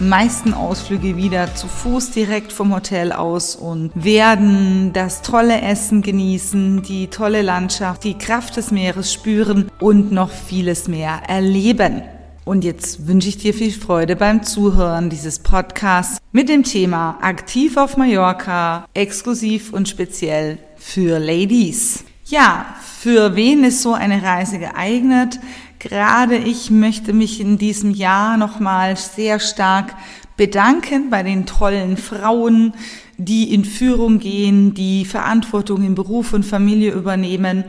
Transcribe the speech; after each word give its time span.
meisten 0.00 0.54
Ausflüge 0.54 1.16
wieder 1.16 1.54
zu 1.54 1.68
Fuß 1.68 2.10
direkt 2.10 2.52
vom 2.52 2.74
Hotel 2.74 3.12
aus 3.12 3.56
und 3.56 3.90
werden 3.94 4.92
das 4.92 5.22
tolle 5.22 5.60
Essen 5.60 6.02
genießen, 6.02 6.82
die 6.82 7.08
tolle 7.08 7.42
Landschaft, 7.42 8.04
die 8.04 8.18
Kraft 8.18 8.56
des 8.56 8.70
Meeres 8.70 9.12
spüren 9.12 9.70
und 9.80 10.12
noch 10.12 10.30
vieles 10.30 10.88
mehr 10.88 11.20
erleben. 11.28 12.02
Und 12.44 12.62
jetzt 12.62 13.06
wünsche 13.06 13.30
ich 13.30 13.38
dir 13.38 13.54
viel 13.54 13.72
Freude 13.72 14.16
beim 14.16 14.42
Zuhören 14.42 15.08
dieses 15.08 15.38
Podcasts 15.38 16.18
mit 16.30 16.50
dem 16.50 16.62
Thema 16.62 17.18
Aktiv 17.22 17.78
auf 17.78 17.96
Mallorca, 17.96 18.86
exklusiv 18.92 19.72
und 19.72 19.88
speziell 19.88 20.58
für 20.76 21.18
Ladies. 21.18 22.04
Ja, 22.26 22.66
für 22.98 23.34
wen 23.34 23.64
ist 23.64 23.80
so 23.80 23.94
eine 23.94 24.22
Reise 24.22 24.58
geeignet? 24.58 25.40
Gerade 25.78 26.36
ich 26.36 26.70
möchte 26.70 27.14
mich 27.14 27.40
in 27.40 27.56
diesem 27.56 27.90
Jahr 27.90 28.36
nochmal 28.36 28.96
sehr 28.98 29.40
stark 29.40 29.94
bedanken 30.36 31.08
bei 31.08 31.22
den 31.22 31.46
tollen 31.46 31.96
Frauen, 31.96 32.74
die 33.16 33.54
in 33.54 33.64
Führung 33.64 34.18
gehen, 34.18 34.74
die 34.74 35.06
Verantwortung 35.06 35.82
in 35.82 35.94
Beruf 35.94 36.34
und 36.34 36.44
Familie 36.44 36.92
übernehmen 36.92 37.64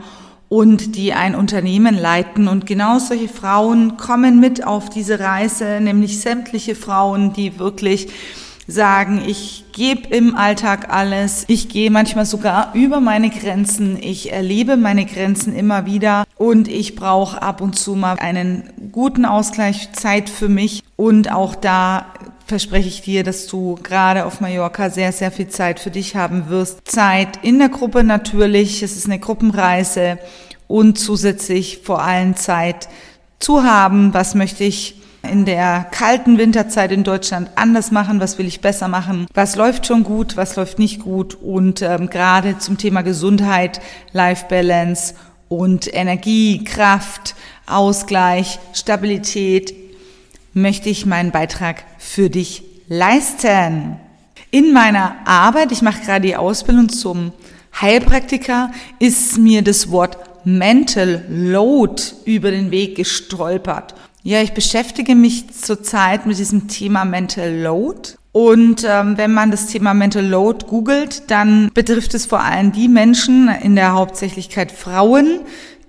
und 0.48 0.96
die 0.96 1.12
ein 1.12 1.34
Unternehmen 1.34 1.94
leiten. 1.96 2.48
Und 2.48 2.66
genau 2.66 2.98
solche 2.98 3.28
Frauen 3.28 3.96
kommen 3.96 4.40
mit 4.40 4.66
auf 4.66 4.90
diese 4.90 5.20
Reise, 5.20 5.80
nämlich 5.80 6.20
sämtliche 6.20 6.74
Frauen, 6.74 7.32
die 7.32 7.58
wirklich 7.58 8.08
sagen, 8.68 9.22
ich 9.26 9.64
gebe 9.72 10.08
im 10.08 10.34
Alltag 10.34 10.92
alles, 10.92 11.44
ich 11.48 11.68
gehe 11.68 11.90
manchmal 11.90 12.26
sogar 12.26 12.74
über 12.74 13.00
meine 13.00 13.30
Grenzen, 13.30 13.96
ich 14.00 14.32
erlebe 14.32 14.76
meine 14.76 15.06
Grenzen 15.06 15.54
immer 15.54 15.86
wieder 15.86 16.24
und 16.36 16.66
ich 16.66 16.96
brauche 16.96 17.40
ab 17.42 17.60
und 17.60 17.78
zu 17.78 17.94
mal 17.94 18.16
einen 18.18 18.70
guten 18.90 19.24
Ausgleich 19.24 19.92
Zeit 19.92 20.28
für 20.28 20.48
mich 20.48 20.82
und 20.96 21.30
auch 21.30 21.54
da 21.54 22.06
verspreche 22.46 22.88
ich 22.88 23.02
dir, 23.02 23.24
dass 23.24 23.48
du 23.48 23.76
gerade 23.82 24.24
auf 24.24 24.40
Mallorca 24.40 24.88
sehr, 24.88 25.12
sehr 25.12 25.32
viel 25.32 25.48
Zeit 25.48 25.80
für 25.80 25.90
dich 25.90 26.14
haben 26.14 26.48
wirst. 26.48 26.80
Zeit 26.84 27.40
in 27.42 27.58
der 27.58 27.68
Gruppe 27.68 28.04
natürlich, 28.04 28.82
es 28.82 28.96
ist 28.96 29.06
eine 29.06 29.18
Gruppenreise 29.18 30.18
und 30.68 30.98
zusätzlich 30.98 31.80
vor 31.82 32.02
allem 32.02 32.36
Zeit 32.36 32.88
zu 33.40 33.64
haben, 33.64 34.14
was 34.14 34.34
möchte 34.34 34.64
ich 34.64 35.02
in 35.28 35.44
der 35.44 35.86
kalten 35.90 36.38
Winterzeit 36.38 36.92
in 36.92 37.02
Deutschland 37.02 37.50
anders 37.56 37.90
machen, 37.90 38.20
was 38.20 38.38
will 38.38 38.46
ich 38.46 38.60
besser 38.60 38.86
machen, 38.86 39.26
was 39.34 39.56
läuft 39.56 39.86
schon 39.86 40.04
gut, 40.04 40.36
was 40.36 40.54
läuft 40.54 40.78
nicht 40.78 41.00
gut 41.00 41.34
und 41.34 41.82
ähm, 41.82 42.08
gerade 42.10 42.58
zum 42.58 42.78
Thema 42.78 43.02
Gesundheit, 43.02 43.80
Life 44.12 44.46
Balance 44.48 45.14
und 45.48 45.92
Energie, 45.92 46.62
Kraft, 46.62 47.34
Ausgleich, 47.66 48.60
Stabilität 48.72 49.74
möchte 50.56 50.88
ich 50.88 51.04
meinen 51.04 51.32
Beitrag 51.32 51.84
für 51.98 52.30
dich 52.30 52.62
leisten. 52.88 53.96
In 54.50 54.72
meiner 54.72 55.16
Arbeit, 55.26 55.70
ich 55.70 55.82
mache 55.82 56.02
gerade 56.02 56.26
die 56.26 56.34
Ausbildung 56.34 56.88
zum 56.88 57.32
Heilpraktiker, 57.78 58.70
ist 58.98 59.36
mir 59.36 59.60
das 59.62 59.90
Wort 59.90 60.16
Mental 60.44 61.24
Load 61.28 62.02
über 62.24 62.50
den 62.50 62.70
Weg 62.70 62.96
gestolpert. 62.96 63.94
Ja, 64.22 64.40
ich 64.40 64.54
beschäftige 64.54 65.14
mich 65.14 65.50
zurzeit 65.50 66.24
mit 66.24 66.38
diesem 66.38 66.68
Thema 66.68 67.04
Mental 67.04 67.54
Load. 67.54 68.12
Und 68.32 68.84
ähm, 68.88 69.18
wenn 69.18 69.34
man 69.34 69.50
das 69.50 69.66
Thema 69.66 69.92
Mental 69.92 70.24
Load 70.24 70.66
googelt, 70.66 71.30
dann 71.30 71.70
betrifft 71.74 72.14
es 72.14 72.24
vor 72.24 72.40
allem 72.40 72.72
die 72.72 72.88
Menschen, 72.88 73.48
in 73.48 73.76
der 73.76 73.92
Hauptsächlichkeit 73.92 74.72
Frauen, 74.72 75.40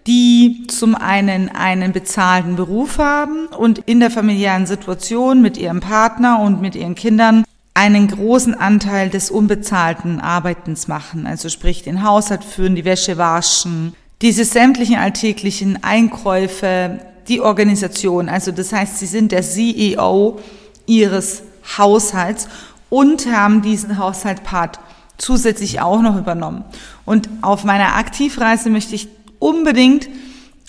die 0.07 0.65
zum 0.67 0.95
einen 0.95 1.49
einen 1.49 1.91
bezahlten 1.91 2.55
Beruf 2.55 2.97
haben 2.97 3.47
und 3.47 3.79
in 3.79 3.99
der 3.99 4.09
familiären 4.09 4.65
Situation 4.65 5.41
mit 5.41 5.57
ihrem 5.57 5.81
Partner 5.81 6.39
und 6.39 6.61
mit 6.61 6.75
ihren 6.75 6.95
Kindern 6.95 7.43
einen 7.73 8.07
großen 8.07 8.55
Anteil 8.55 9.09
des 9.09 9.29
unbezahlten 9.29 10.19
Arbeitens 10.19 10.87
machen. 10.87 11.27
Also 11.27 11.49
sprich 11.49 11.83
den 11.83 12.03
Haushalt 12.03 12.43
führen, 12.43 12.75
die 12.75 12.85
Wäsche 12.85 13.17
waschen, 13.17 13.93
diese 14.21 14.45
sämtlichen 14.45 14.95
alltäglichen 14.95 15.83
Einkäufe, 15.83 16.99
die 17.27 17.41
Organisation. 17.41 18.29
Also 18.29 18.51
das 18.51 18.71
heißt, 18.71 18.97
sie 18.97 19.05
sind 19.05 19.31
der 19.31 19.43
CEO 19.43 20.39
ihres 20.87 21.43
Haushalts 21.77 22.47
und 22.89 23.27
haben 23.31 23.61
diesen 23.61 23.97
Haushaltpart 23.97 24.79
zusätzlich 25.17 25.81
auch 25.81 26.01
noch 26.01 26.17
übernommen. 26.17 26.63
Und 27.05 27.29
auf 27.41 27.63
meiner 27.63 27.95
Aktivreise 27.95 28.69
möchte 28.69 28.95
ich 28.95 29.09
unbedingt 29.39 30.07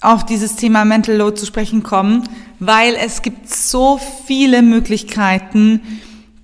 auf 0.01 0.25
dieses 0.25 0.57
Thema 0.57 0.85
Mental 0.85 1.17
Load 1.17 1.37
zu 1.37 1.47
sprechen 1.47 1.83
kommen, 1.83 2.29
weil 2.61 2.95
es 2.95 3.23
gibt 3.23 3.49
so 3.49 4.01
viele 4.27 4.63
Möglichkeiten, 4.63 5.81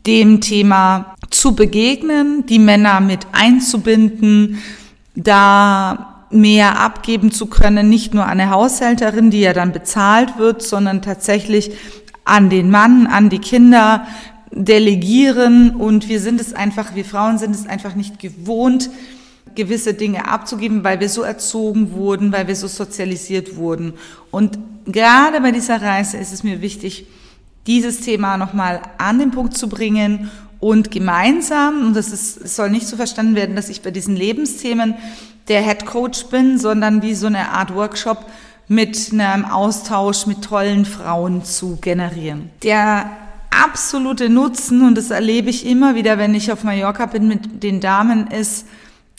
dem 0.06 0.40
Thema 0.40 1.14
zu 1.30 1.54
begegnen, 1.54 2.46
die 2.46 2.58
Männer 2.58 3.00
mit 3.00 3.26
einzubinden, 3.32 4.58
da 5.14 6.26
mehr 6.30 6.80
abgeben 6.80 7.30
zu 7.30 7.46
können, 7.46 7.88
nicht 7.88 8.12
nur 8.12 8.24
an 8.24 8.40
eine 8.40 8.50
Haushälterin, 8.50 9.30
die 9.30 9.40
ja 9.40 9.52
dann 9.52 9.72
bezahlt 9.72 10.36
wird, 10.36 10.62
sondern 10.62 11.00
tatsächlich 11.00 11.70
an 12.24 12.50
den 12.50 12.70
Mann, 12.70 13.06
an 13.06 13.30
die 13.30 13.38
Kinder 13.38 14.06
delegieren. 14.50 15.70
Und 15.76 16.08
wir 16.08 16.20
sind 16.20 16.40
es 16.40 16.52
einfach, 16.52 16.94
wir 16.94 17.04
Frauen 17.04 17.38
sind 17.38 17.54
es 17.54 17.66
einfach 17.66 17.94
nicht 17.94 18.18
gewohnt, 18.18 18.90
gewisse 19.54 19.94
Dinge 19.94 20.28
abzugeben, 20.28 20.84
weil 20.84 21.00
wir 21.00 21.08
so 21.08 21.22
erzogen 21.22 21.92
wurden, 21.92 22.32
weil 22.32 22.48
wir 22.48 22.56
so 22.56 22.66
sozialisiert 22.66 23.56
wurden. 23.56 23.94
Und 24.30 24.58
gerade 24.86 25.40
bei 25.40 25.50
dieser 25.50 25.80
Reise 25.80 26.16
ist 26.16 26.32
es 26.32 26.42
mir 26.42 26.60
wichtig, 26.60 27.06
dieses 27.66 28.00
Thema 28.00 28.36
nochmal 28.36 28.80
an 28.98 29.18
den 29.18 29.30
Punkt 29.30 29.56
zu 29.56 29.68
bringen 29.68 30.30
und 30.60 30.90
gemeinsam, 30.90 31.86
und 31.86 31.94
das 31.94 32.12
ist, 32.12 32.56
soll 32.56 32.70
nicht 32.70 32.86
so 32.86 32.96
verstanden 32.96 33.34
werden, 33.34 33.56
dass 33.56 33.68
ich 33.68 33.82
bei 33.82 33.90
diesen 33.90 34.16
Lebensthemen 34.16 34.94
der 35.48 35.62
Head 35.62 35.86
Coach 35.86 36.26
bin, 36.26 36.58
sondern 36.58 37.02
wie 37.02 37.14
so 37.14 37.26
eine 37.26 37.50
Art 37.50 37.74
Workshop 37.74 38.24
mit 38.66 39.12
einem 39.12 39.44
Austausch 39.44 40.26
mit 40.26 40.42
tollen 40.42 40.84
Frauen 40.86 41.44
zu 41.44 41.76
generieren. 41.80 42.50
Der 42.62 43.10
absolute 43.50 44.28
Nutzen, 44.30 44.82
und 44.86 44.96
das 44.96 45.10
erlebe 45.10 45.50
ich 45.50 45.66
immer 45.66 45.94
wieder, 45.94 46.18
wenn 46.18 46.34
ich 46.34 46.50
auf 46.50 46.64
Mallorca 46.64 47.06
bin 47.06 47.28
mit 47.28 47.62
den 47.62 47.80
Damen, 47.80 48.26
ist, 48.28 48.66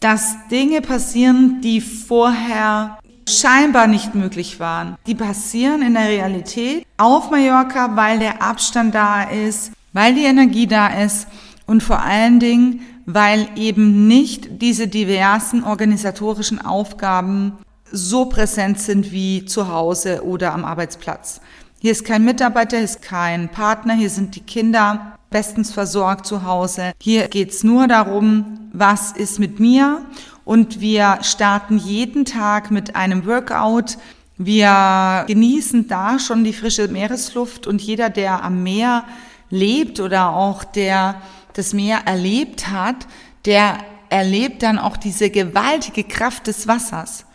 dass 0.05 0.35
Dinge 0.51 0.81
passieren, 0.81 1.61
die 1.61 1.81
vorher 1.81 2.99
scheinbar 3.27 3.87
nicht 3.87 4.13
möglich 4.13 4.59
waren. 4.59 4.97
Die 5.07 5.15
passieren 5.15 5.81
in 5.81 5.95
der 5.95 6.07
Realität 6.07 6.85
auf 6.97 7.31
Mallorca, 7.31 7.95
weil 7.95 8.19
der 8.19 8.39
Abstand 8.39 8.93
da 8.93 9.23
ist, 9.23 9.71
weil 9.93 10.13
die 10.13 10.25
Energie 10.25 10.67
da 10.67 10.89
ist 10.89 11.25
und 11.65 11.81
vor 11.81 12.03
allen 12.03 12.39
Dingen, 12.39 12.81
weil 13.07 13.47
eben 13.55 14.07
nicht 14.07 14.61
diese 14.61 14.87
diversen 14.87 15.63
organisatorischen 15.63 16.63
Aufgaben 16.63 17.53
so 17.91 18.25
präsent 18.25 18.79
sind 18.79 19.11
wie 19.11 19.45
zu 19.45 19.69
Hause 19.69 20.23
oder 20.23 20.53
am 20.53 20.65
Arbeitsplatz. 20.65 21.41
Hier 21.79 21.93
ist 21.93 22.05
kein 22.05 22.23
Mitarbeiter, 22.23 22.77
hier 22.77 22.85
ist 22.85 23.01
kein 23.01 23.49
Partner, 23.49 23.95
hier 23.95 24.11
sind 24.11 24.35
die 24.35 24.41
Kinder 24.43 25.14
bestens 25.35 25.73
versorgt 25.73 26.25
zu 26.25 26.43
Hause. 26.43 26.93
Hier 27.01 27.27
geht's 27.27 27.61
nur 27.65 27.89
darum, 27.89 28.69
was 28.71 29.11
ist 29.11 29.37
mit 29.37 29.59
mir 29.59 30.05
und 30.45 30.79
wir 30.79 31.19
starten 31.23 31.77
jeden 31.77 32.23
Tag 32.23 32.71
mit 32.71 32.95
einem 32.95 33.25
Workout. 33.25 33.97
Wir 34.37 35.25
genießen 35.27 35.89
da 35.89 36.19
schon 36.19 36.45
die 36.45 36.53
frische 36.53 36.87
Meeresluft 36.87 37.67
und 37.67 37.81
jeder, 37.81 38.09
der 38.09 38.45
am 38.45 38.63
Meer 38.63 39.03
lebt 39.49 39.99
oder 39.99 40.29
auch 40.29 40.63
der 40.63 41.21
das 41.51 41.73
Meer 41.73 42.03
erlebt 42.05 42.69
hat, 42.69 43.05
der 43.43 43.79
erlebt 44.07 44.63
dann 44.63 44.79
auch 44.79 44.95
diese 44.95 45.29
gewaltige 45.29 46.05
Kraft 46.05 46.47
des 46.47 46.65
Wassers. 46.65 47.25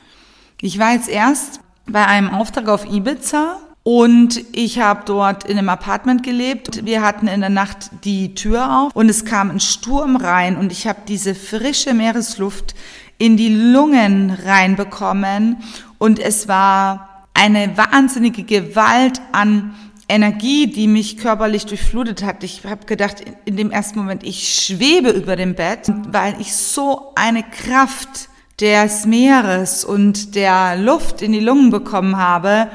Ich 0.62 0.78
war 0.78 0.94
jetzt 0.94 1.10
erst 1.10 1.60
bei 1.84 2.06
einem 2.06 2.30
Auftrag 2.30 2.66
auf 2.70 2.90
Ibiza 2.90 3.58
und 3.82 4.44
ich 4.52 4.78
habe 4.78 5.02
dort 5.06 5.44
in 5.44 5.58
einem 5.58 5.70
Apartment 5.70 6.22
gelebt. 6.22 6.84
Wir 6.84 7.02
hatten 7.02 7.28
in 7.28 7.40
der 7.40 7.50
Nacht 7.50 7.90
die 8.04 8.34
Tür 8.34 8.78
auf 8.78 8.94
und 8.94 9.08
es 9.08 9.24
kam 9.24 9.50
ein 9.50 9.60
Sturm 9.60 10.16
rein 10.16 10.56
und 10.56 10.70
ich 10.70 10.86
habe 10.86 11.00
diese 11.08 11.34
frische 11.34 11.94
Meeresluft 11.94 12.74
in 13.18 13.36
die 13.36 13.54
Lungen 13.54 14.30
reinbekommen 14.30 15.58
und 15.98 16.18
es 16.18 16.48
war 16.48 17.26
eine 17.34 17.76
wahnsinnige 17.76 18.42
Gewalt 18.44 19.20
an 19.32 19.74
Energie, 20.08 20.66
die 20.66 20.88
mich 20.88 21.16
körperlich 21.16 21.66
durchflutet 21.66 22.22
hat. 22.22 22.42
Ich 22.42 22.64
habe 22.64 22.84
gedacht, 22.84 23.22
in 23.44 23.56
dem 23.56 23.70
ersten 23.70 24.00
Moment, 24.00 24.24
ich 24.24 24.62
schwebe 24.62 25.10
über 25.10 25.36
dem 25.36 25.54
Bett, 25.54 25.90
weil 26.10 26.34
ich 26.40 26.54
so 26.54 27.12
eine 27.14 27.44
Kraft 27.44 28.28
des 28.60 29.06
Meeres 29.06 29.84
und 29.84 30.34
der 30.34 30.76
Luft 30.76 31.22
in 31.22 31.32
die 31.32 31.40
Lungen 31.40 31.70
bekommen 31.70 32.16
habe, 32.16 32.68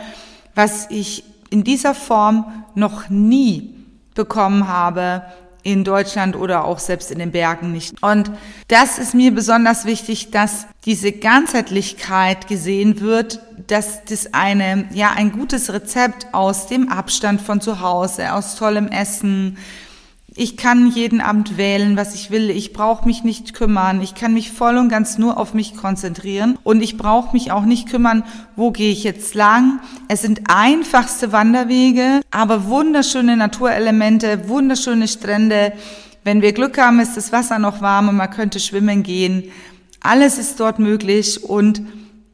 was 0.56 0.88
ich 0.90 1.24
in 1.50 1.64
dieser 1.64 1.94
Form 1.94 2.66
noch 2.74 3.10
nie 3.10 3.76
bekommen 4.16 4.68
habe 4.68 5.24
in 5.66 5.84
Deutschland 5.84 6.36
oder 6.36 6.64
auch 6.66 6.78
selbst 6.78 7.10
in 7.10 7.18
den 7.18 7.32
Bergen 7.32 7.72
nicht. 7.72 8.02
Und 8.04 8.32
das 8.68 9.00
ist 9.00 9.16
mir 9.16 9.34
besonders 9.34 9.86
wichtig, 9.86 10.30
dass 10.30 10.68
diese 10.86 11.12
Ganzheitlichkeit 11.12 12.48
gesehen 12.48 13.02
wird, 13.02 13.40
dass 13.66 14.06
das 14.06 14.32
eine, 14.34 14.88
ja, 14.94 15.14
ein 15.16 15.32
gutes 15.32 15.74
Rezept 15.74 16.28
aus 16.34 16.68
dem 16.68 16.90
Abstand 16.90 17.42
von 17.42 17.62
zu 17.62 17.80
Hause, 17.80 18.34
aus 18.34 18.56
tollem 18.56 18.88
Essen, 18.88 19.58
ich 20.38 20.58
kann 20.58 20.92
jeden 20.92 21.22
Abend 21.22 21.56
wählen, 21.56 21.96
was 21.96 22.14
ich 22.14 22.30
will. 22.30 22.50
Ich 22.50 22.74
brauche 22.74 23.06
mich 23.06 23.24
nicht 23.24 23.54
kümmern. 23.54 24.02
Ich 24.02 24.16
kann 24.16 24.34
mich 24.34 24.52
voll 24.52 24.76
und 24.78 24.90
ganz 24.90 25.18
nur 25.18 25.38
auf 25.38 25.54
mich 25.54 25.78
konzentrieren. 25.78 26.60
Und 26.64 26.84
ich 26.84 26.98
brauche 26.98 27.32
mich 27.32 27.54
auch 27.54 27.64
nicht 27.64 27.88
kümmern, 27.88 28.24
wo 28.58 28.72
gehe 28.72 28.92
ich 28.92 29.06
jetzt 29.06 29.34
lang. 29.34 29.80
Es 30.10 30.22
sind 30.22 30.42
einfachste 30.50 31.32
Wanderwege, 31.32 32.20
aber 32.32 32.66
wunderschöne 32.66 33.38
Naturelemente, 33.38 34.50
wunderschöne 34.50 35.08
Strände. 35.08 35.72
Wenn 36.26 36.42
wir 36.42 36.52
Glück 36.52 36.78
haben, 36.78 37.00
ist 37.00 37.16
das 37.16 37.32
Wasser 37.32 37.58
noch 37.58 37.80
warm 37.80 38.10
und 38.10 38.18
man 38.18 38.30
könnte 38.30 38.60
schwimmen 38.60 39.04
gehen. 39.04 39.46
Alles 40.02 40.38
ist 40.38 40.60
dort 40.60 40.80
möglich 40.80 41.46
und 41.46 41.82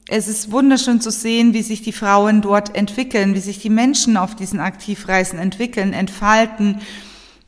es 0.07 0.27
ist 0.27 0.51
wunderschön 0.51 1.01
zu 1.01 1.12
sehen, 1.12 1.53
wie 1.53 1.62
sich 1.62 1.83
die 1.83 1.94
Frauen 1.94 2.42
dort 2.42 2.75
entwickeln, 2.75 3.36
wie 3.36 3.39
sich 3.39 3.59
die 3.59 3.69
Menschen 3.69 4.18
auf 4.18 4.36
diesen 4.36 4.59
Aktivreisen 4.59 5.38
entwickeln, 5.38 5.94
entfalten 5.94 6.81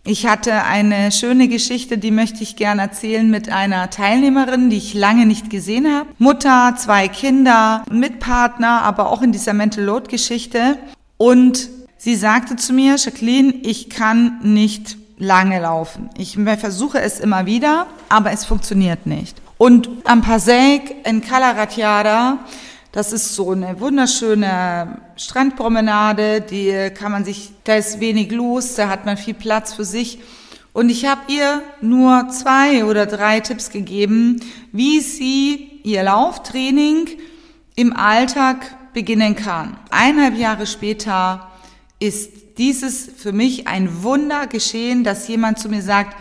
ich 0.06 0.28
hatte 0.28 0.64
eine 0.64 1.14
schöne 1.14 1.48
Geschichte, 1.48 1.98
die 1.98 2.12
möchte 2.12 2.44
ich 2.44 2.58
gerne 2.58 2.82
erzählen 2.82 3.30
mit 3.30 3.48
einer 3.48 3.90
Teilnehmerin, 3.90 4.70
die 4.70 4.76
ich 4.76 4.94
lange 4.94 5.26
nicht 5.26 5.50
gesehen 5.50 5.88
habe. 5.88 6.10
Mutter, 6.18 6.76
zwei 6.78 7.08
Kinder, 7.08 7.86
Mitpartner, 7.90 8.82
aber 8.82 9.10
auch 9.10 9.22
in 9.22 9.32
dieser 9.32 9.54
Mental 9.54 9.86
Load 9.86 10.10
Geschichte. 10.10 10.78
Und 11.16 11.70
sie 11.98 12.16
sagte 12.16 12.58
zu 12.58 12.74
mir, 12.74 12.98
Jacqueline, 12.98 13.54
ich 13.64 13.90
kann 13.90 14.40
nicht 14.44 14.98
lange 15.18 15.62
laufen. 15.62 16.10
Ich 16.18 16.38
versuche 16.38 17.00
es 17.00 17.22
immer 17.22 17.46
wieder, 17.46 17.88
aber 18.10 18.34
es 18.34 18.44
funktioniert 18.44 19.06
nicht. 19.06 19.42
Und 19.58 19.88
am 20.04 20.22
Passaic 20.22 21.08
in 21.08 21.22
Calaratiada 21.22 22.40
das 22.94 23.12
ist 23.12 23.34
so 23.34 23.52
eine 23.52 23.80
wunderschöne 23.80 25.00
Strandpromenade, 25.16 26.42
die 26.42 26.92
kann 26.94 27.12
man 27.12 27.26
sich, 27.26 27.52
da 27.64 27.76
ist 27.76 28.00
wenig 28.00 28.32
los, 28.32 28.76
da 28.76 28.88
hat 28.88 29.06
man 29.06 29.18
viel 29.18 29.34
Platz 29.34 29.74
für 29.74 29.84
sich. 29.84 30.20
Und 30.74 30.90
ich 30.90 31.06
habe 31.08 31.22
ihr 31.28 31.64
nur 31.82 32.30
zwei 32.30 32.86
oder 32.86 33.08
drei 33.08 33.40
Tipps 33.40 33.72
gegeben, 33.72 34.42
wie 34.72 35.02
sie 35.02 35.82
ihr 35.84 36.04
Lauftraining 36.04 37.10
im 37.76 37.96
Alltag 37.96 38.58
beginnen 38.94 39.36
kann. 39.36 39.76
Eineinhalb 39.90 40.38
Jahre 40.38 40.68
später 40.68 41.52
ist 42.00 42.60
dieses 42.60 43.10
für 43.18 43.32
mich 43.32 43.68
ein 43.68 44.04
Wunder 44.04 44.46
geschehen, 44.46 45.04
dass 45.04 45.28
jemand 45.28 45.58
zu 45.58 45.68
mir 45.68 45.82
sagt, 45.82 46.16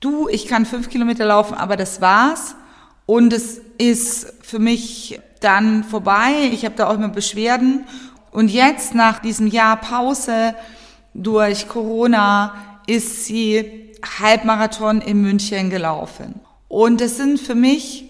du, 0.00 0.28
ich 0.28 0.48
kann 0.48 0.66
fünf 0.66 0.90
Kilometer 0.90 1.24
laufen, 1.24 1.54
aber 1.54 1.78
das 1.78 2.02
war's. 2.02 2.56
Und 3.06 3.32
es 3.32 3.60
ist 3.78 4.32
für 4.42 4.58
mich 4.58 5.20
dann 5.40 5.84
vorbei. 5.84 6.48
Ich 6.52 6.64
habe 6.64 6.74
da 6.76 6.88
auch 6.88 6.94
immer 6.94 7.08
Beschwerden. 7.08 7.86
Und 8.30 8.48
jetzt, 8.48 8.94
nach 8.94 9.20
diesem 9.20 9.46
Jahr 9.46 9.76
Pause 9.76 10.54
durch 11.12 11.68
Corona, 11.68 12.54
ist 12.86 13.26
sie 13.26 13.92
Halbmarathon 14.18 15.00
in 15.00 15.22
München 15.22 15.70
gelaufen. 15.70 16.40
Und 16.68 17.00
das 17.00 17.16
sind 17.16 17.38
für 17.40 17.54
mich 17.54 18.08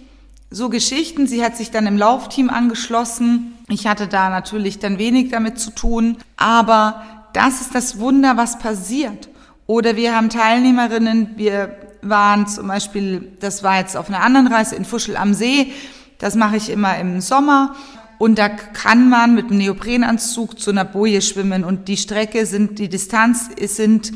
so 0.51 0.69
Geschichten. 0.69 1.27
Sie 1.27 1.45
hat 1.45 1.57
sich 1.57 1.71
dann 1.71 1.87
im 1.87 1.99
Laufteam 1.99 2.49
angeschlossen. 2.49 3.55
Ich 3.69 3.87
hatte 3.87 4.07
da 4.07 4.31
natürlich 4.31 4.79
dann 4.79 4.99
wenig 4.99 5.31
damit 5.31 5.59
zu 5.59 5.71
tun. 5.71 6.17
Aber 6.37 7.03
das 7.33 7.61
ist 7.61 7.75
das 7.75 7.99
Wunder, 7.99 8.37
was 8.37 8.59
passiert. 8.59 9.29
Oder 9.67 9.97
wir 9.97 10.15
haben 10.15 10.29
Teilnehmerinnen, 10.29 11.31
wir 11.37 11.77
waren 12.03 12.47
zum 12.47 12.69
Beispiel, 12.69 13.33
das 13.41 13.63
war 13.63 13.79
jetzt 13.79 13.97
auf 13.97 14.09
einer 14.09 14.23
anderen 14.23 14.47
Reise 14.47 14.77
in 14.77 14.85
Fuschel 14.85 15.17
am 15.17 15.33
See, 15.33 15.73
das 16.19 16.35
mache 16.35 16.57
ich 16.57 16.71
immer 16.71 16.99
im 16.99 17.21
Sommer. 17.21 17.75
Und 18.19 18.39
da 18.39 18.49
kann 18.49 19.09
man 19.09 19.35
mit 19.35 19.47
einem 19.47 19.59
Neoprenanzug 19.59 20.59
zu 20.59 20.71
einer 20.71 20.85
Boje 20.85 21.21
schwimmen 21.21 21.65
und 21.65 21.89
die 21.89 21.97
Strecke 21.97 22.47
sind, 22.47 22.79
die 22.79 22.89
Distanz 22.89 23.51
sind 23.59 24.13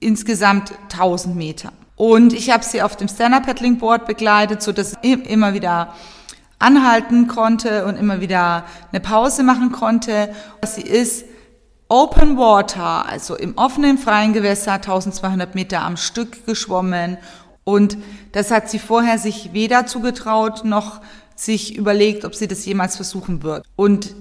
insgesamt 0.00 0.72
1000 0.92 1.36
Meter. 1.36 1.72
Und 1.96 2.32
ich 2.32 2.50
habe 2.50 2.64
sie 2.64 2.82
auf 2.82 2.96
dem 2.96 3.08
Stand-Up-Paddling-Board 3.08 4.06
begleitet, 4.06 4.62
so 4.62 4.72
dass 4.72 4.94
ich 5.02 5.28
immer 5.28 5.54
wieder 5.54 5.94
anhalten 6.58 7.28
konnte 7.28 7.86
und 7.86 7.96
immer 7.96 8.20
wieder 8.20 8.64
eine 8.90 9.00
Pause 9.00 9.42
machen 9.42 9.72
konnte. 9.72 10.34
Sie 10.64 10.82
ist 10.82 11.24
Open 11.88 12.36
Water, 12.36 13.06
also 13.06 13.34
im 13.34 13.56
offenen 13.56 13.96
freien 13.96 14.34
Gewässer, 14.34 14.74
1200 14.74 15.54
Meter 15.54 15.82
am 15.82 15.96
Stück 15.96 16.44
geschwommen. 16.44 17.16
Und 17.64 17.96
das 18.32 18.50
hat 18.50 18.68
sie 18.68 18.78
vorher 18.78 19.18
sich 19.18 19.54
weder 19.54 19.86
zugetraut 19.86 20.64
noch 20.64 21.00
sich 21.34 21.76
überlegt, 21.76 22.24
ob 22.24 22.34
sie 22.34 22.48
das 22.48 22.66
jemals 22.66 22.96
versuchen 22.96 23.42
wird. 23.42 23.64
Und 23.74 24.14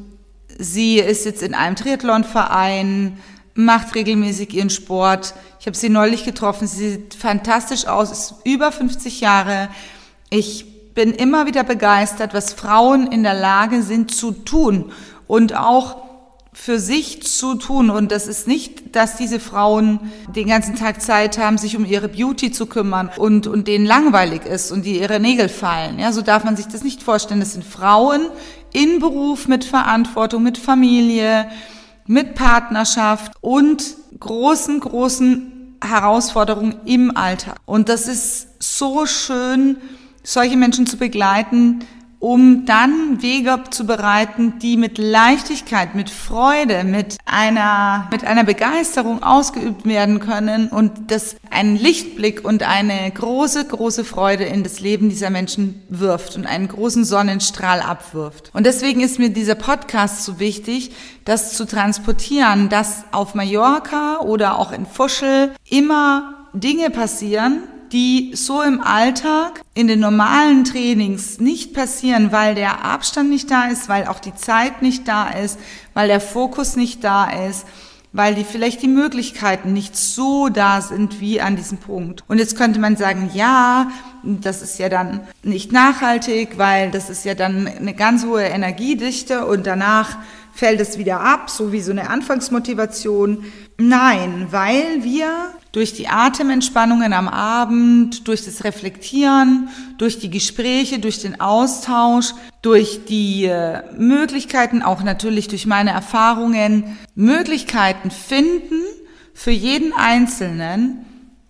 sie 0.57 0.99
ist 0.99 1.25
jetzt 1.25 1.41
in 1.41 1.53
einem 1.53 1.75
Triathlonverein, 1.75 3.17
macht 3.53 3.95
regelmäßig 3.95 4.53
ihren 4.53 4.69
Sport. 4.69 5.33
Ich 5.59 5.65
habe 5.65 5.75
sie 5.75 5.89
neulich 5.89 6.23
getroffen. 6.23 6.67
Sie 6.67 6.91
sieht 6.91 7.15
fantastisch 7.15 7.87
aus, 7.87 8.11
ist 8.11 8.35
über 8.45 8.71
50 8.71 9.19
Jahre. 9.19 9.67
Ich 10.29 10.93
bin 10.93 11.11
immer 11.11 11.47
wieder 11.47 11.63
begeistert, 11.63 12.33
was 12.33 12.53
Frauen 12.53 13.11
in 13.11 13.23
der 13.23 13.33
Lage 13.33 13.81
sind 13.83 14.13
zu 14.13 14.31
tun 14.31 14.91
und 15.27 15.55
auch 15.55 16.06
für 16.59 16.79
sich 16.79 17.21
zu 17.23 17.55
tun. 17.55 17.89
Und 17.89 18.11
das 18.11 18.27
ist 18.27 18.47
nicht, 18.47 18.95
dass 18.95 19.15
diese 19.15 19.39
Frauen 19.39 19.99
den 20.35 20.47
ganzen 20.47 20.75
Tag 20.75 21.01
Zeit 21.01 21.37
haben, 21.37 21.57
sich 21.57 21.77
um 21.77 21.85
ihre 21.85 22.09
Beauty 22.09 22.51
zu 22.51 22.65
kümmern 22.65 23.09
und, 23.15 23.47
und 23.47 23.67
denen 23.67 23.85
langweilig 23.85 24.45
ist 24.45 24.71
und 24.71 24.83
die 24.83 24.99
ihre 24.99 25.19
Nägel 25.19 25.49
fallen. 25.49 25.99
Ja, 25.99 26.11
so 26.11 26.21
darf 26.21 26.43
man 26.43 26.57
sich 26.57 26.65
das 26.67 26.83
nicht 26.83 27.03
vorstellen. 27.03 27.39
Das 27.39 27.53
sind 27.53 27.63
Frauen 27.63 28.25
in 28.73 28.99
Beruf 28.99 29.47
mit 29.47 29.63
Verantwortung, 29.63 30.43
mit 30.43 30.57
Familie, 30.57 31.47
mit 32.05 32.35
Partnerschaft 32.35 33.31
und 33.39 33.95
großen, 34.19 34.79
großen 34.79 35.77
Herausforderungen 35.81 36.75
im 36.85 37.15
Alltag. 37.15 37.57
Und 37.65 37.87
das 37.87 38.07
ist 38.07 38.47
so 38.59 39.05
schön, 39.05 39.77
solche 40.23 40.57
Menschen 40.57 40.85
zu 40.85 40.97
begleiten, 40.97 41.85
um 42.19 42.65
dann 42.65 43.21
Wege 43.21 43.59
zu 43.69 43.85
bereiten, 43.85 44.59
die 44.59 44.75
mit 44.75 44.97
Leichtigkeit, 44.97 45.93
mit 45.93 46.09
Freude, 46.09 46.83
mit 46.83 47.17
einer, 47.25 48.07
mit 48.11 48.23
einer 48.23 48.43
Begeisterung 48.43 49.21
ausgeübt 49.21 49.85
werden 49.85 50.19
können 50.19 50.69
und 50.69 51.11
das 51.11 51.35
einen 51.51 51.75
Lichtblick 51.75 52.43
und 52.43 52.63
eine 52.63 53.11
große, 53.11 53.65
große 53.65 54.03
Freude 54.03 54.45
in 54.45 54.63
das 54.63 54.79
Leben 54.79 55.09
dieser 55.09 55.29
Menschen 55.29 55.83
wirft 55.89 56.35
und 56.35 56.47
einen 56.47 56.67
großen 56.67 57.05
Sonnenstrahl 57.05 57.81
abwirft. 57.81 58.49
Und 58.53 58.65
deswegen 58.65 59.01
ist 59.01 59.19
mir 59.19 59.29
dieser 59.29 59.55
Podcast 59.55 60.23
so 60.23 60.39
wichtig, 60.39 60.91
das 61.23 61.53
zu 61.53 61.65
transportieren, 61.65 62.69
dass 62.69 63.03
auf 63.11 63.35
Mallorca 63.35 64.21
oder 64.21 64.57
auch 64.57 64.71
in 64.71 64.85
Fuschel 64.85 65.51
immer 65.69 66.33
Dinge 66.53 66.89
passieren, 66.89 67.63
die 67.91 68.31
so 68.33 68.61
im 68.61 68.81
Alltag 68.81 69.61
in 69.73 69.87
den 69.87 69.99
normalen 69.99 70.63
Trainings 70.63 71.39
nicht 71.39 71.73
passieren, 71.73 72.31
weil 72.31 72.55
der 72.55 72.83
Abstand 72.83 73.29
nicht 73.29 73.49
da 73.51 73.67
ist, 73.67 73.89
weil 73.89 74.07
auch 74.07 74.19
die 74.19 74.35
Zeit 74.35 74.81
nicht 74.81 75.07
da 75.07 75.29
ist, 75.29 75.59
weil 75.93 76.07
der 76.07 76.21
Fokus 76.21 76.75
nicht 76.75 77.03
da 77.03 77.29
ist, 77.47 77.65
weil 78.13 78.35
die 78.35 78.43
vielleicht 78.43 78.81
die 78.81 78.87
Möglichkeiten 78.87 79.73
nicht 79.73 79.95
so 79.95 80.49
da 80.49 80.81
sind 80.81 81.19
wie 81.19 81.41
an 81.41 81.55
diesem 81.55 81.77
Punkt. 81.77 82.23
Und 82.27 82.39
jetzt 82.39 82.57
könnte 82.57 82.79
man 82.79 82.95
sagen, 82.95 83.29
ja, 83.33 83.91
das 84.23 84.61
ist 84.61 84.79
ja 84.79 84.89
dann 84.89 85.21
nicht 85.43 85.71
nachhaltig, 85.71 86.57
weil 86.57 86.89
das 86.91 87.09
ist 87.09 87.25
ja 87.25 87.35
dann 87.35 87.67
eine 87.67 87.93
ganz 87.93 88.25
hohe 88.25 88.43
Energiedichte 88.43 89.45
und 89.45 89.67
danach 89.67 90.17
fällt 90.53 90.79
es 90.81 90.97
wieder 90.97 91.19
ab, 91.21 91.49
so 91.49 91.71
wie 91.71 91.81
so 91.81 91.91
eine 91.91 92.09
Anfangsmotivation. 92.09 93.45
Nein, 93.77 94.47
weil 94.49 95.03
wir 95.03 95.51
durch 95.77 95.93
die 95.93 96.07
Atementspannungen 96.07 97.13
am 97.13 97.27
Abend, 97.27 98.27
durch 98.27 98.43
das 98.43 98.63
Reflektieren, 98.63 99.69
durch 99.99 100.17
die 100.17 100.31
Gespräche, 100.31 100.97
durch 100.97 101.21
den 101.21 101.39
Austausch, 101.39 102.33
durch 102.63 103.05
die 103.05 103.45
äh, 103.45 103.83
Möglichkeiten, 103.95 104.81
auch 104.81 105.03
natürlich 105.03 105.49
durch 105.49 105.67
meine 105.67 105.91
Erfahrungen, 105.91 106.97
Möglichkeiten 107.13 108.09
finden 108.09 108.81
für 109.35 109.51
jeden 109.51 109.93
Einzelnen, 109.93 111.05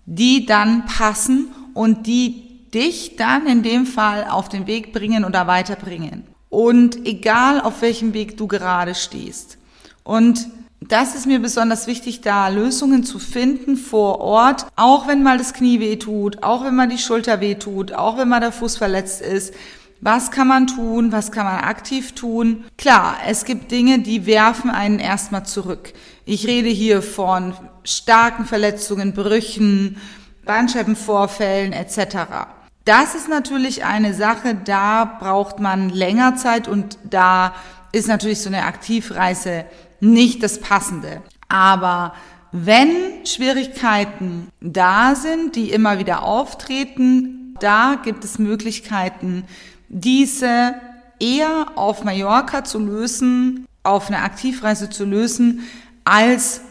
die 0.05 0.45
dann 0.45 0.85
passen 0.87 1.47
und 1.73 2.05
die 2.05 2.67
dich 2.73 3.15
dann 3.15 3.47
in 3.47 3.63
dem 3.63 3.85
Fall 3.85 4.25
auf 4.29 4.49
den 4.49 4.67
Weg 4.67 4.91
bringen 4.91 5.23
oder 5.23 5.47
weiterbringen. 5.47 6.25
Und 6.49 7.07
egal 7.07 7.61
auf 7.61 7.81
welchem 7.81 8.13
Weg 8.13 8.35
du 8.35 8.47
gerade 8.47 8.93
stehst. 8.93 9.57
Und 10.03 10.49
das 10.81 11.15
ist 11.15 11.25
mir 11.25 11.39
besonders 11.39 11.87
wichtig, 11.87 12.21
da 12.21 12.47
Lösungen 12.49 13.03
zu 13.03 13.19
finden 13.19 13.77
vor 13.77 14.19
Ort, 14.19 14.67
auch 14.75 15.07
wenn 15.07 15.23
mal 15.23 15.37
das 15.37 15.53
Knie 15.53 15.79
weh 15.79 15.95
tut, 15.97 16.43
auch 16.43 16.63
wenn 16.63 16.75
mal 16.75 16.87
die 16.87 16.99
Schulter 16.99 17.41
weh 17.41 17.55
tut, 17.55 17.93
auch 17.93 18.17
wenn 18.17 18.29
mal 18.29 18.39
der 18.39 18.51
Fuß 18.51 18.77
verletzt 18.77 19.21
ist. 19.21 19.53
Was 19.99 20.29
kann 20.29 20.47
man 20.47 20.67
tun? 20.67 21.11
Was 21.11 21.31
kann 21.31 21.45
man 21.45 21.63
aktiv 21.63 22.13
tun? 22.13 22.65
Klar, 22.77 23.17
es 23.27 23.45
gibt 23.45 23.71
Dinge, 23.71 23.99
die 23.99 24.27
werfen 24.27 24.69
einen 24.69 24.99
erstmal 24.99 25.45
zurück. 25.45 25.93
Ich 26.25 26.45
rede 26.45 26.69
hier 26.69 27.01
von 27.01 27.55
starken 27.83 28.45
Verletzungen, 28.45 29.13
Brüchen, 29.13 29.97
Bandscheibenvorfällen 30.45 31.73
etc. 31.73 32.47
Das 32.85 33.15
ist 33.15 33.27
natürlich 33.27 33.83
eine 33.83 34.13
Sache, 34.13 34.55
da 34.55 35.03
braucht 35.19 35.59
man 35.59 35.89
länger 35.89 36.35
Zeit 36.35 36.67
und 36.67 36.99
da 37.03 37.55
ist 37.91 38.07
natürlich 38.07 38.41
so 38.41 38.49
eine 38.49 38.65
Aktivreise 38.65 39.65
nicht 39.99 40.43
das 40.43 40.59
Passende. 40.59 41.21
Aber 41.49 42.13
wenn 42.51 43.25
Schwierigkeiten 43.25 44.47
da 44.61 45.15
sind, 45.15 45.55
die 45.55 45.71
immer 45.71 45.99
wieder 45.99 46.23
auftreten, 46.23 47.55
da 47.59 47.99
gibt 48.03 48.23
es 48.23 48.39
Möglichkeiten, 48.39 49.43
diese 49.89 50.75
eher 51.19 51.67
auf 51.75 52.03
Mallorca 52.03 52.63
zu 52.63 52.79
lösen, 52.79 53.65
auf 53.83 54.07
eine 54.07 54.21
Aktivreise 54.21 54.89
zu 54.89 55.05
lösen, 55.05 55.61
als 56.03 56.61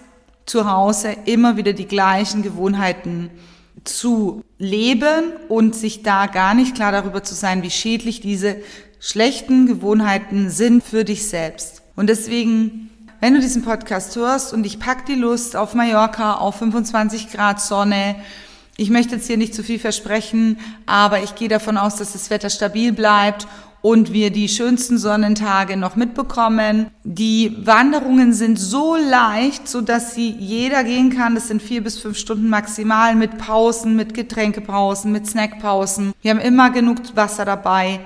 zu 0.45 0.71
Hause 0.71 1.17
immer 1.25 1.57
wieder 1.57 1.73
die 1.73 1.89
gleichen 1.89 2.43
Gewohnheiten 2.43 3.31
zu 3.85 4.43
leben 4.59 5.33
und 5.49 5.75
sich 5.75 6.03
da 6.03 6.27
gar 6.27 6.55
nicht 6.55 6.75
klar 6.75 6.93
darüber 6.93 7.23
zu 7.23 7.35
sein, 7.35 7.63
wie 7.63 7.71
schädlich 7.71 8.21
diese 8.21 8.57
schlechten 9.01 9.67
Gewohnheiten 9.67 10.51
sind 10.51 10.83
für 10.83 11.05
dich 11.05 11.29
selbst. 11.29 11.83
Und 11.97 12.09
deswegen 12.09 12.91
wenn 13.21 13.35
du 13.35 13.41
diesen 13.41 13.63
Podcast 13.63 14.15
hörst 14.17 14.53
und 14.53 14.67
ich 14.67 14.79
pack 14.79 15.07
die 15.07 15.15
Lust 15.15 15.57
auf 15.57 15.75
Mallorca 15.75 16.35
auf 16.35 16.57
25 16.57 17.31
Grad 17.31 17.61
Sonne, 17.61 18.17
ich 18.79 18.91
möchte 18.91 19.15
jetzt 19.15 19.27
hier 19.27 19.39
nicht 19.39 19.55
zu 19.55 19.63
viel 19.63 19.79
versprechen, 19.79 20.59
aber 20.85 21.23
ich 21.23 21.35
gehe 21.35 21.49
davon 21.49 21.79
aus, 21.79 21.97
dass 21.97 22.13
das 22.13 22.29
Wetter 22.29 22.51
stabil 22.51 22.93
bleibt 22.93 23.47
und 23.81 24.13
wir 24.13 24.31
die 24.31 24.49
schönsten 24.49 24.99
Sonnentage 24.99 25.77
noch 25.77 25.97
mitbekommen. 25.97 26.89
Die 27.05 27.57
Wanderungen 27.65 28.33
sind 28.33 28.59
so 28.59 28.97
leicht, 28.97 29.69
so 29.69 29.81
dass 29.81 30.15
sie 30.15 30.29
jeder 30.29 30.85
gehen 30.85 31.11
kann. 31.11 31.35
Das 31.35 31.49
sind 31.49 31.63
vier 31.63 31.83
bis 31.83 31.99
fünf 31.99 32.19
Stunden 32.19 32.49
maximal 32.49 33.15
mit 33.15 33.39
Pausen, 33.39 33.97
mit 33.97 34.13
Getränkepausen, 34.13 35.13
mit 35.13 35.27
Snackpausen. 35.27 36.13
Wir 36.21 36.33
haben 36.33 36.41
immer 36.41 36.71
genug 36.71 36.99
Wasser 37.15 37.45
dabei. 37.45 38.01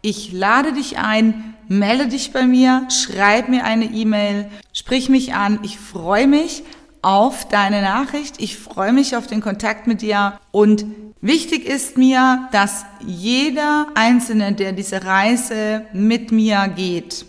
Ich 0.00 0.32
lade 0.32 0.72
dich 0.72 0.98
ein, 0.98 1.55
melde 1.68 2.08
dich 2.08 2.32
bei 2.32 2.46
mir, 2.46 2.86
schreib 2.90 3.48
mir 3.48 3.64
eine 3.64 3.86
E-Mail, 3.86 4.48
sprich 4.72 5.08
mich 5.08 5.34
an. 5.34 5.60
Ich 5.62 5.78
freue 5.78 6.26
mich 6.26 6.62
auf 7.02 7.46
deine 7.48 7.82
Nachricht. 7.82 8.36
Ich 8.38 8.56
freue 8.56 8.92
mich 8.92 9.16
auf 9.16 9.26
den 9.26 9.40
Kontakt 9.40 9.86
mit 9.86 10.02
dir. 10.02 10.40
Und 10.50 10.84
wichtig 11.20 11.64
ist 11.64 11.96
mir, 11.96 12.48
dass 12.52 12.84
jeder 13.06 13.86
Einzelne, 13.94 14.52
der 14.52 14.72
diese 14.72 15.04
Reise 15.04 15.86
mit 15.92 16.32
mir 16.32 16.68
geht, 16.74 17.26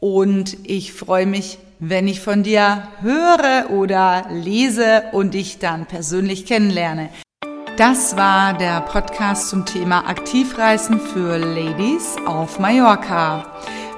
Und 0.00 0.56
ich 0.64 0.92
freue 0.92 1.26
mich 1.26 1.58
wenn 1.80 2.06
ich 2.06 2.20
von 2.20 2.42
dir 2.42 2.82
höre 3.00 3.70
oder 3.70 4.26
lese 4.30 5.04
und 5.12 5.32
dich 5.32 5.58
dann 5.58 5.86
persönlich 5.86 6.44
kennenlerne. 6.44 7.08
Das 7.78 8.16
war 8.18 8.52
der 8.52 8.82
Podcast 8.82 9.48
zum 9.48 9.64
Thema 9.64 10.06
Aktivreisen 10.06 11.00
für 11.00 11.38
Ladies 11.38 12.16
auf 12.26 12.58
Mallorca. 12.58 13.46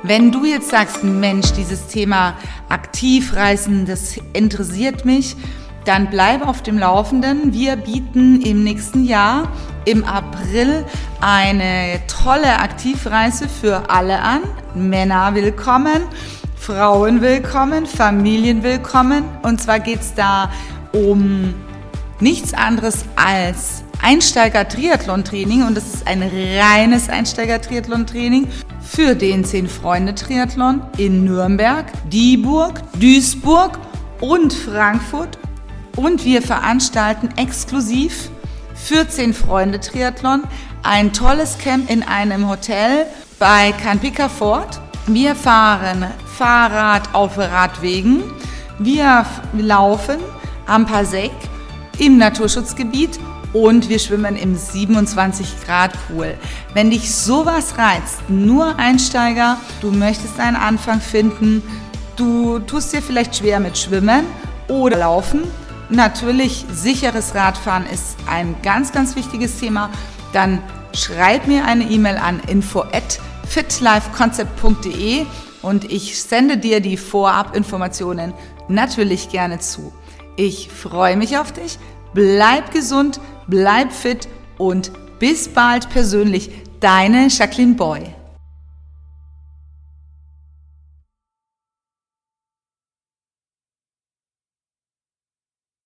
Wenn 0.05 0.31
du 0.31 0.45
jetzt 0.45 0.71
sagst, 0.71 1.03
Mensch, 1.03 1.53
dieses 1.53 1.89
Thema 1.89 2.37
Aktivreisen, 2.69 3.85
das 3.85 4.17
interessiert 4.33 5.05
mich, 5.05 5.35
dann 5.85 6.09
bleib 6.11 6.47
auf 6.47 6.63
dem 6.63 6.79
Laufenden. 6.79 7.53
Wir 7.53 7.75
bieten 7.75 8.41
im 8.43 8.63
nächsten 8.63 9.05
Jahr 9.05 9.51
im 9.85 10.05
April 10.05 10.85
eine 11.21 12.01
tolle 12.07 12.61
Aktivreise 12.61 13.49
für 13.49 13.91
alle 13.91 14.21
an. 14.21 14.43
Männer 14.77 15.35
willkommen. 15.35 16.03
Frauen 16.63 17.21
willkommen, 17.21 17.87
Familien 17.87 18.63
willkommen. 18.63 19.25
Und 19.43 19.61
zwar 19.61 19.81
geht 19.81 20.01
es 20.01 20.15
da 20.15 20.49
um 20.93 21.53
nichts 22.21 22.55
anderes 22.55 23.05
als 23.17 23.83
Einsteiger-Triathlon-Training 24.01 25.67
und 25.67 25.77
das 25.77 25.93
ist 25.93 26.07
ein 26.07 26.23
reines 26.23 27.09
Einsteiger-Triathlon-Training 27.09 28.47
für 28.81 29.17
den 29.17 29.45
Zehn-Freunde-Triathlon 29.45 30.83
in 30.99 31.25
Nürnberg, 31.25 31.87
Dieburg, 32.09 32.81
Duisburg 32.93 33.81
und 34.21 34.53
Frankfurt. 34.53 35.39
Und 35.97 36.25
wir 36.25 36.43
veranstalten 36.43 37.31
exklusiv 37.39 38.31
für 38.77 39.09
Zehn-Freunde-Triathlon 39.09 40.45
ein 40.85 41.13
tolles 41.13 41.59
Camp 41.59 41.91
in 41.91 42.05
einem 42.05 42.49
Hotel 42.49 43.07
bei 43.41 43.73
Canpica 43.73 44.29
Fort. 44.29 44.81
Wir 45.09 45.35
fahren 45.35 46.07
Fahrrad 46.43 47.15
auf 47.15 47.39
Radwegen. 47.39 48.25
Wir 48.81 49.25
laufen 49.57 50.17
am 50.67 50.87
Pasek 50.87 51.31
im 51.99 52.19
Naturschutzgebiet 52.19 53.21
und 53.53 53.89
wir 53.89 54.01
schwimmen 54.01 54.35
im 54.35 54.57
27 54.57 55.47
Grad 55.65 55.93
Pool. 56.09 56.35
Wenn 56.75 56.91
dich 56.91 57.15
sowas 57.15 57.79
reizt, 57.79 58.29
nur 58.29 58.77
Einsteiger, 58.77 59.57
du 59.81 59.93
möchtest 59.93 60.41
einen 60.41 60.57
Anfang 60.57 61.01
finden, 61.01 61.63
du 62.17 62.59
tust 62.59 62.93
dir 62.93 63.03
vielleicht 63.03 63.37
schwer 63.37 63.61
mit 63.61 63.79
Schwimmen 63.79 64.25
oder 64.67 64.99
Laufen. 64.99 65.45
Natürlich, 65.91 66.67
sicheres 66.73 67.37
Radfahren 67.37 67.87
ist 67.87 68.17
ein 68.29 68.57
ganz, 68.65 68.91
ganz 68.91 69.15
wichtiges 69.15 69.61
Thema. 69.61 69.91
Dann 70.33 70.61
schreib 70.93 71.47
mir 71.47 71.67
eine 71.67 71.85
E-Mail 71.85 72.17
an 72.17 72.41
info 72.49 72.81
at 72.81 73.21
fitlifeconcept.de 73.47 75.25
und 75.63 75.91
ich 75.91 76.21
sende 76.21 76.59
dir 76.59 76.81
die 76.81 76.97
Vorabinformationen 76.97 78.35
natürlich 78.69 79.31
gerne 79.31 79.59
zu. 79.61 79.93
Ich 80.37 80.69
freue 80.69 81.17
mich 81.17 81.39
auf 81.39 81.53
dich, 81.53 81.79
bleib 82.15 82.73
gesund, 82.73 83.21
bleib 83.47 83.93
fit 83.93 84.29
und 84.59 84.93
bis 85.19 85.49
bald 85.49 85.89
persönlich, 85.91 86.51
Deine 86.81 87.29
Jacqueline 87.29 87.75
Boy. 87.75 88.22